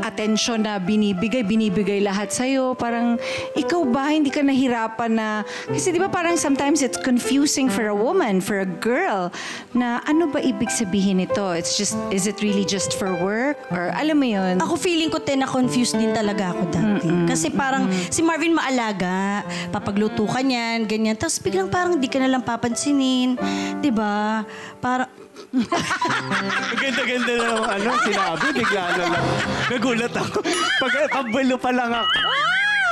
attention 0.05 0.61
na 0.61 0.77
binibigay, 0.77 1.41
binibigay 1.41 1.99
lahat 2.03 2.29
sa'yo. 2.29 2.77
Parang 2.77 3.17
ikaw 3.57 3.81
ba 3.89 4.13
hindi 4.13 4.29
ka 4.29 4.45
nahirapan 4.45 5.11
na 5.17 5.29
kasi 5.65 5.89
'di 5.89 5.99
ba 5.99 6.11
parang 6.11 6.37
sometimes 6.37 6.85
it's 6.85 6.99
confusing 7.01 7.71
for 7.71 7.89
a 7.89 7.95
woman, 7.95 8.37
for 8.43 8.61
a 8.61 8.69
girl 8.69 9.33
na 9.73 10.03
ano 10.05 10.29
ba 10.29 10.43
ibig 10.43 10.69
sabihin 10.69 11.23
nito? 11.23 11.55
It's 11.55 11.73
just 11.79 11.97
is 12.13 12.29
it 12.29 12.43
really 12.45 12.67
just 12.67 12.93
for 12.99 13.09
work 13.17 13.57
or 13.73 13.89
alam 13.97 14.21
mo 14.21 14.27
'yun? 14.27 14.61
Ako 14.61 14.77
feeling 14.77 15.09
ko 15.09 15.23
te 15.23 15.33
na 15.33 15.49
confused 15.49 15.97
din 15.97 16.13
talaga 16.13 16.53
ako 16.53 16.63
dati. 16.69 17.09
Kasi 17.25 17.49
parang 17.49 17.87
si 18.11 18.21
Marvin 18.21 18.53
maalaga, 18.53 19.41
papagluto 19.71 20.27
ka 20.27 20.43
niyan, 20.43 20.85
ganyan. 20.85 21.15
Tapos 21.15 21.39
biglang 21.39 21.71
parang 21.71 21.97
di 21.97 22.11
ka 22.11 22.19
na 22.19 22.27
lang 22.27 22.43
papansinin. 22.43 23.39
'Di 23.79 23.89
ba? 23.89 24.43
Para 24.77 25.07
Ganda-ganda 26.81 27.33
na 27.33 27.45
ng 27.49 27.65
ano, 27.65 27.89
sinabi, 28.03 28.45
bigla 28.53 28.83
na 28.93 29.03
lang. 29.09 29.25
Nagulat 29.67 30.13
ako. 30.13 30.37
Pag 30.79 30.91
pabalo 31.09 31.55
pa 31.57 31.71
lang 31.73 31.91
ako. 31.91 32.11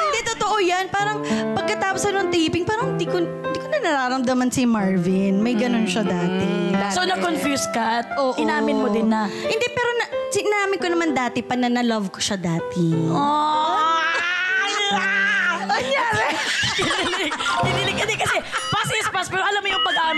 hindi 0.01 0.19
totoo 0.25 0.55
'yan. 0.57 0.85
Parang 0.89 1.21
pagkatapos 1.53 2.01
ng 2.09 2.31
taping, 2.31 2.65
parang 2.65 2.97
di 2.97 3.05
ko 3.05 3.21
di 3.21 3.57
ko 3.59 3.67
na 3.69 3.79
nararamdaman 3.79 4.49
si 4.49 4.65
Marvin. 4.65 5.39
May 5.39 5.53
ganun 5.53 5.85
siya 5.85 6.03
dati. 6.03 6.73
So, 6.89 7.05
na-confuse 7.05 7.69
ka 7.69 8.01
at 8.01 8.07
Oo. 8.17 8.33
inamin 8.41 8.81
mo 8.81 8.89
din 8.89 9.05
na, 9.05 9.29
Hindi, 9.29 9.67
pero 9.69 9.91
na, 9.93 10.05
sinamin 10.33 10.77
ko 10.81 10.87
naman 10.89 11.09
dati 11.13 11.45
pa 11.45 11.53
na 11.53 11.69
na-love 11.69 12.09
ko 12.09 12.17
siya 12.17 12.33
dati. 12.33 12.81
Kinilig. 12.81 13.68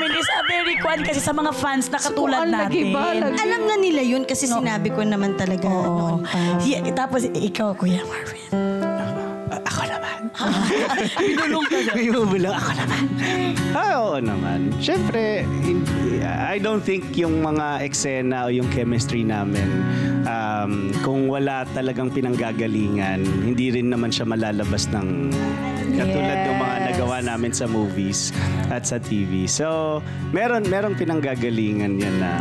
Pag-amin 0.01 0.17
is 0.17 0.29
a 0.33 0.41
very 0.49 0.75
kwan 0.81 0.99
kasi 1.05 1.21
sa 1.21 1.33
mga 1.33 1.51
fans 1.53 1.85
na 1.93 1.99
katulad 2.01 2.41
Subukan, 2.41 2.49
natin. 2.49 2.65
lagi 2.65 2.81
ba? 2.89 3.05
Lagi. 3.13 3.37
Alam 3.37 3.61
na 3.69 3.75
nila 3.77 4.01
yun 4.01 4.23
kasi 4.25 4.49
sinabi 4.49 4.89
ko 4.89 5.05
naman 5.05 5.37
talaga 5.37 5.69
noon 5.69 6.25
pa. 6.25 6.57
Yeah, 6.65 6.85
tapos 6.97 7.29
ikaw, 7.29 7.77
Kuya 7.77 8.01
Marvin. 8.05 8.49
Ako 9.51 9.81
naman. 9.85 10.19
Pinulong 11.21 11.65
ka 11.69 11.77
siya. 11.85 11.93
Binubulong 11.93 12.55
ako 12.55 12.71
naman. 12.73 13.03
Ah, 13.75 13.93
oo 14.01 14.17
naman. 14.17 14.73
Siyempre, 14.81 15.45
I 16.25 16.57
don't 16.57 16.81
think 16.81 17.13
yung 17.13 17.43
mga 17.45 17.85
eksena 17.85 18.47
o 18.47 18.51
yung 18.51 18.67
chemistry 18.73 19.21
namin, 19.21 19.67
um, 20.25 20.89
kung 21.05 21.29
wala 21.29 21.63
talagang 21.71 22.09
pinanggagalingan, 22.09 23.21
hindi 23.21 23.69
rin 23.69 23.91
naman 23.91 24.09
siya 24.09 24.25
malalabas 24.25 24.89
ng 24.91 25.29
katulad 25.91 26.37
ng 26.47 26.57
mga 26.57 26.75
nagawa 26.91 27.23
namin 27.23 27.55
sa 27.55 27.71
movies 27.71 28.35
at 28.67 28.83
sa 28.83 28.99
TV. 28.99 29.47
So, 29.47 30.03
meron 30.35 30.67
merong 30.67 30.99
pinanggagalingan 30.99 31.95
yan 31.95 32.19
na 32.19 32.31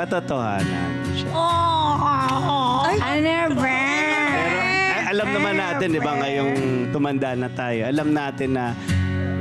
katotohanan 0.00 0.92
siya. 1.12 1.28
Ano 3.04 3.52
ba? 3.52 3.84
Alam 5.08 5.28
naman 5.36 5.54
natin, 5.60 5.92
di 5.92 6.00
ba, 6.00 6.16
ngayong 6.24 6.52
tumanda 6.92 7.36
na 7.36 7.52
tayo, 7.52 7.84
alam 7.84 8.16
natin 8.16 8.56
na 8.56 8.72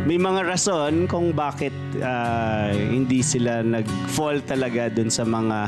may 0.08 0.16
mga 0.20 0.48
rason 0.48 1.08
kung 1.08 1.32
bakit 1.32 1.76
ah, 2.00 2.72
hindi 2.72 3.20
sila 3.24 3.64
nag-fall 3.64 4.44
talaga 4.44 4.88
dun 4.92 5.12
sa 5.12 5.28
mga 5.28 5.68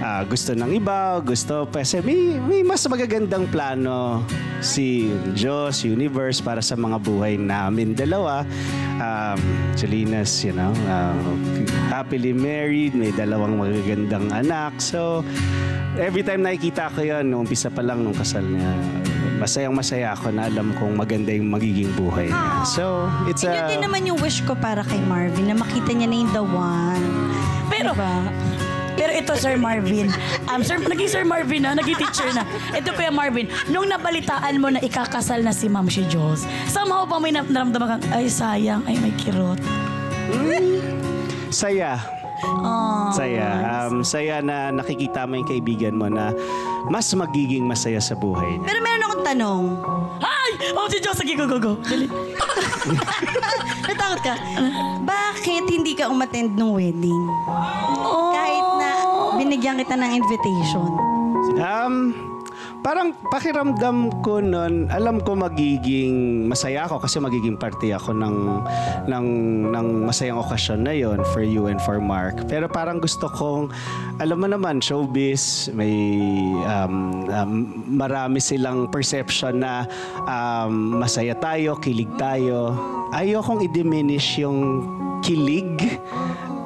ah, 0.00 0.22
gusto 0.24 0.56
ng 0.56 0.72
iba, 0.74 1.20
gusto 1.20 1.68
kasi 1.68 2.00
may, 2.00 2.36
may 2.40 2.60
mas 2.64 2.84
magagandang 2.88 3.48
plano 3.48 4.24
si 4.60 5.08
Diyos, 5.32 5.84
universe 5.84 6.44
para 6.44 6.60
sa 6.60 6.76
mga 6.76 7.00
buhay 7.00 7.40
namin 7.40 7.96
dalawa. 7.96 8.44
Um, 9.00 9.40
Jolinas, 9.80 10.44
you 10.44 10.52
know, 10.52 10.72
ah, 10.88 11.16
happily 11.88 12.36
married, 12.36 12.92
may 12.92 13.12
dalawang 13.12 13.56
magagandang 13.56 14.28
anak. 14.28 14.76
So, 14.80 15.24
every 15.96 16.20
time 16.20 16.44
nakikita 16.44 16.92
ko 16.92 17.00
yun, 17.00 17.32
nung 17.32 17.48
umpisa 17.48 17.72
pa 17.72 17.80
lang 17.80 18.04
nung 18.04 18.16
kasal 18.16 18.44
niya, 18.44 18.76
masayang 19.40 19.72
masaya 19.72 20.12
ako 20.12 20.36
na 20.36 20.52
alam 20.52 20.76
kong 20.76 21.00
maganda 21.00 21.32
yung 21.32 21.48
magiging 21.48 21.88
buhay 21.96 22.28
niya. 22.28 22.60
So, 22.68 23.08
it's 23.24 23.40
And 23.40 23.56
yun 23.56 23.64
a... 23.64 23.70
din 23.72 23.80
naman 23.80 24.04
yung 24.04 24.20
wish 24.20 24.44
ko 24.44 24.52
para 24.52 24.84
kay 24.84 25.00
Marvin, 25.08 25.48
na 25.48 25.56
makita 25.56 25.96
niya 25.96 26.08
na 26.12 26.16
yung 26.20 26.32
the 26.36 26.44
one. 26.44 27.04
Pero, 27.72 27.96
pero 29.00 29.16
ito, 29.16 29.32
Sir 29.32 29.56
Marvin. 29.56 30.12
Um, 30.52 30.60
sir, 30.60 30.76
naging 30.76 31.08
Sir 31.08 31.24
Marvin 31.24 31.64
na, 31.64 31.72
naging 31.72 31.96
teacher 31.96 32.28
na. 32.36 32.44
Ito, 32.76 32.92
Kuya 32.92 33.08
Marvin, 33.08 33.48
nung 33.72 33.88
nabalitaan 33.88 34.60
mo 34.60 34.68
na 34.68 34.76
ikakasal 34.84 35.40
na 35.40 35.56
si 35.56 35.72
Ma'am 35.72 35.88
si 35.88 36.04
Jules, 36.04 36.44
somehow 36.68 37.08
pa 37.08 37.16
may 37.16 37.32
naramdaman 37.32 37.96
kang, 37.96 38.04
ay 38.12 38.28
sayang, 38.28 38.84
ay 38.84 39.00
may 39.00 39.16
kirot. 39.16 39.56
Saya. 41.48 41.96
Oh. 42.44 43.08
Saya. 43.16 43.48
Um, 43.88 44.04
saya 44.04 44.44
na 44.44 44.68
nakikita 44.68 45.24
mo 45.24 45.40
yung 45.40 45.48
kaibigan 45.48 45.96
mo 45.96 46.12
na 46.12 46.36
mas 46.92 47.08
magiging 47.16 47.64
masaya 47.64 48.04
sa 48.04 48.12
buhay 48.12 48.60
niya. 48.60 48.68
Pero 48.68 48.80
meron 48.84 49.04
akong 49.08 49.24
tanong. 49.24 49.64
Ay! 50.20 50.50
Ma'am 50.76 50.88
si 50.92 51.00
Jules, 51.00 51.16
sige, 51.16 51.32
go, 51.40 51.48
go, 51.48 51.56
go. 51.56 51.72
Dali. 51.88 52.04
Natakot 53.88 54.20
ka? 54.20 54.34
Bakit 55.04 55.64
hindi 55.72 55.92
ka 55.96 56.12
umattend 56.12 56.52
ng 56.56 56.70
wedding? 56.70 57.22
Na 58.32 58.39
binigyan 59.40 59.80
kita 59.80 59.96
ng 59.96 60.12
invitation. 60.20 60.84
Um, 61.56 62.12
parang 62.84 63.16
pakiramdam 63.32 64.20
ko 64.20 64.44
nun, 64.44 64.92
alam 64.92 65.24
ko 65.24 65.32
magiging 65.32 66.44
masaya 66.44 66.84
ako 66.84 67.00
kasi 67.00 67.16
magiging 67.24 67.56
parte 67.56 67.88
ako 67.88 68.12
ng, 68.12 68.36
ng, 69.08 69.26
ng 69.72 69.86
masayang 70.04 70.36
okasyon 70.44 70.84
na 70.84 70.92
yon 70.92 71.24
for 71.32 71.40
you 71.40 71.72
and 71.72 71.80
for 71.80 71.96
Mark. 71.96 72.44
Pero 72.52 72.68
parang 72.68 73.00
gusto 73.00 73.32
kong, 73.32 73.72
alam 74.20 74.36
mo 74.36 74.48
naman, 74.48 74.84
showbiz, 74.84 75.72
may 75.72 75.96
um, 76.68 77.24
um, 77.32 77.52
marami 77.88 78.44
silang 78.44 78.92
perception 78.92 79.64
na 79.64 79.88
um, 80.28 81.00
masaya 81.00 81.32
tayo, 81.40 81.80
kilig 81.80 82.12
tayo. 82.20 82.76
Ayokong 83.16 83.64
i-diminish 83.64 84.36
yung 84.44 84.84
kilig 85.24 85.80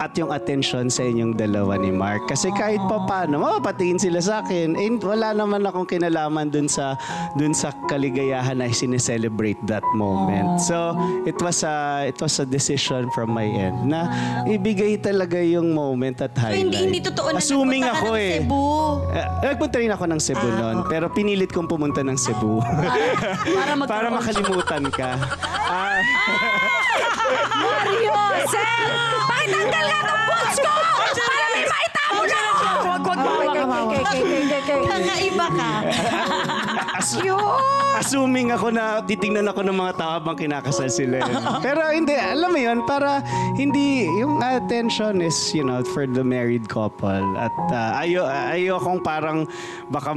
at 0.04 0.12
yung 0.14 0.28
attention 0.28 0.92
sa 0.92 1.00
inyong 1.00 1.32
dalawa 1.32 1.80
ni 1.80 1.88
Mark. 1.88 2.28
Kasi 2.28 2.52
kahit 2.52 2.80
pa 2.84 3.08
paano, 3.08 3.40
mapapatingin 3.40 3.96
sila 3.96 4.20
sa 4.20 4.34
akin. 4.44 4.76
And 4.76 5.00
wala 5.00 5.32
naman 5.32 5.64
akong 5.64 5.88
kinalaman 5.88 6.52
dun 6.52 6.68
sa 6.68 7.00
dun 7.32 7.56
sa 7.56 7.72
kaligayahan 7.88 8.60
na 8.60 8.68
sineselebrate 8.68 9.56
that 9.64 9.80
moment. 9.96 10.60
So, 10.60 10.92
it 11.24 11.40
was 11.40 11.64
a 11.64 12.04
it 12.04 12.20
was 12.20 12.36
a 12.36 12.44
decision 12.44 13.08
from 13.10 13.32
my 13.32 13.48
end 13.48 13.88
na 13.88 14.12
ibigay 14.44 15.00
talaga 15.00 15.40
yung 15.40 15.72
moment 15.72 16.20
at 16.20 16.36
So, 16.36 16.44
highlight. 16.44 16.60
hindi, 16.60 16.76
hindi 16.76 17.00
totoo 17.00 17.32
na 17.32 17.40
Assuming 17.40 17.80
nagpunta 17.80 17.96
ka 17.96 18.04
ako 18.04 18.12
ng 18.12 18.20
eh. 18.20 18.32
Cebu. 18.36 18.62
Eh, 19.08 19.26
nagpunta 19.48 19.76
rin 19.80 19.90
ako 19.90 20.04
ng 20.04 20.20
Cebu 20.20 20.42
Ah, 20.44 20.56
noon, 20.60 20.76
pero 20.84 21.04
pinilit 21.08 21.48
kong 21.48 21.64
pumunta 21.64 22.04
ng 22.04 22.18
Cebu. 22.20 22.60
Para 23.56 23.72
para 23.88 24.06
makalimutan 24.12 24.84
ka. 24.92 25.10
Ah, 25.64 25.96
Mario, 27.54 28.14
Sir! 28.46 28.68
Pakitanggal 29.24 29.84
nga 29.84 30.00
ng 30.02 30.20
boots 30.24 30.56
ko! 30.58 30.72
Para 31.14 31.46
may 31.50 31.64
maitamo 31.64 32.20
na! 32.22 32.40
Wag, 32.84 33.02
wag, 33.04 33.04
wag, 33.04 33.30
wag, 33.44 33.56
wag, 33.64 33.88
wag. 33.90 34.06
Kakaiba 34.64 35.46
ka. 35.50 35.70
as- 36.98 37.18
assuming 37.96 38.50
ako 38.50 38.68
na 38.68 38.98
titingnan 39.00 39.46
ako 39.46 39.60
ng 39.62 39.76
mga 39.76 39.92
tao 39.96 40.10
habang 40.18 40.34
kinakasal 40.34 40.88
sila. 40.88 41.20
eh. 41.20 41.30
Pero 41.60 41.80
hindi, 41.88 42.12
alam 42.12 42.50
mo 42.50 42.58
yun, 42.58 42.82
para 42.84 43.22
hindi, 43.54 44.04
yung 44.18 44.40
attention 44.40 45.20
is, 45.20 45.36
you 45.52 45.62
know, 45.62 45.80
for 45.92 46.04
the 46.04 46.22
married 46.22 46.66
couple. 46.66 47.24
At 47.38 47.54
uh, 47.70 48.02
ayo, 48.02 48.26
ayo 48.26 48.76
kong 48.78 49.00
parang 49.00 49.46
baka 49.88 50.14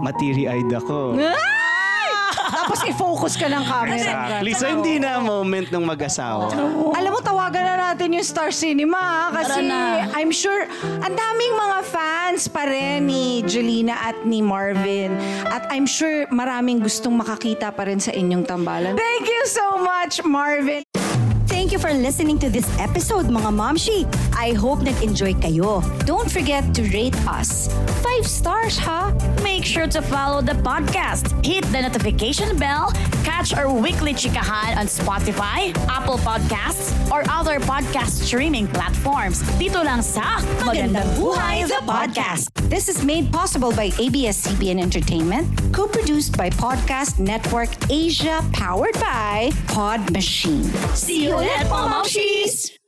matiri-eyed 0.00 0.70
ako. 0.70 1.16
Tapos 2.70 2.86
i-focus 2.86 3.34
ka 3.34 3.50
ng 3.50 3.66
camera. 3.66 3.98
Exactly. 3.98 4.54
So 4.54 4.70
hindi 4.70 5.02
na 5.02 5.18
moment 5.18 5.74
ng 5.74 5.82
mag-asawa. 5.82 6.54
Alam 6.94 7.10
mo, 7.10 7.18
tawagan 7.18 7.66
na 7.66 7.90
natin 7.90 8.14
yung 8.14 8.22
Star 8.22 8.54
Cinema 8.54 8.94
ha? 8.94 9.24
kasi 9.34 9.58
Tara 9.58 10.06
na. 10.06 10.06
I'm 10.14 10.30
sure 10.30 10.70
ang 11.02 11.14
daming 11.18 11.54
mga 11.58 11.78
fans 11.90 12.46
pa 12.46 12.70
rin 12.70 13.10
ni 13.10 13.42
Jelina 13.42 13.98
at 13.98 14.22
ni 14.22 14.38
Marvin. 14.38 15.18
At 15.50 15.66
I'm 15.74 15.82
sure 15.82 16.30
maraming 16.30 16.78
gustong 16.78 17.18
makakita 17.18 17.74
pa 17.74 17.90
rin 17.90 17.98
sa 17.98 18.14
inyong 18.14 18.46
tambalan. 18.46 18.94
Thank 18.94 19.26
you 19.26 19.42
so 19.50 19.82
much, 19.82 20.22
Marvin. 20.22 20.86
Thank 21.70 21.86
you 21.86 21.88
for 21.88 21.94
listening 21.94 22.36
to 22.42 22.50
this 22.50 22.66
episode, 22.82 23.30
mga 23.30 23.54
Momshi. 23.54 24.02
I 24.34 24.58
hope 24.58 24.82
nag-enjoy 24.82 25.38
kayo. 25.38 25.86
Don't 26.02 26.26
forget 26.26 26.66
to 26.74 26.82
rate 26.90 27.14
us. 27.30 27.70
Five 28.02 28.26
stars, 28.26 28.74
ha? 28.74 29.14
Make 29.46 29.62
sure 29.62 29.86
to 29.86 30.02
follow 30.02 30.42
the 30.42 30.58
podcast, 30.66 31.30
hit 31.46 31.62
the 31.70 31.86
notification 31.86 32.58
bell, 32.58 32.90
catch 33.22 33.54
our 33.54 33.70
weekly 33.70 34.18
chikahan 34.18 34.82
on 34.82 34.90
Spotify, 34.90 35.70
Apple 35.86 36.18
Podcasts, 36.18 36.90
or 37.06 37.22
other 37.30 37.62
podcast 37.62 38.26
streaming 38.26 38.66
platforms. 38.66 39.38
Dito 39.54 39.78
lang 39.78 40.02
sa 40.02 40.42
Magandang 40.66 41.06
Buhay 41.22 41.70
the 41.70 41.78
Podcast. 41.86 42.59
This 42.70 42.88
is 42.88 43.04
made 43.04 43.32
possible 43.32 43.72
by 43.72 43.90
ABS-CBN 43.98 44.80
Entertainment, 44.80 45.74
co-produced 45.74 46.38
by 46.38 46.50
Podcast 46.50 47.18
Network 47.18 47.68
Asia, 47.90 48.44
powered 48.52 48.94
by 48.94 49.50
Pod 49.66 50.12
Machine. 50.12 50.62
See 50.94 51.24
you 51.26 51.34
ulit, 51.34 51.66
mga 51.66 51.86
Momshies! 51.90 52.79